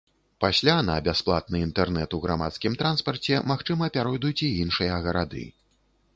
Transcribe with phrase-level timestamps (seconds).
[0.43, 5.47] Пасля на бясплатны інтэрнэт у грамадскім транспарце, магчыма, пяройдуць і іншыя гарады.